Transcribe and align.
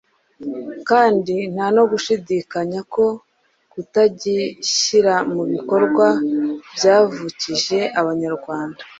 kandi 0.89 1.35
nta 1.53 1.67
no 1.75 1.83
gushidikanya 1.91 2.79
ko 2.93 3.05
kutagishyira 3.71 5.13
mu 5.33 5.43
bikorwa 5.53 6.07
byavukije 6.75 7.79
Abanyarwanda 7.99 8.81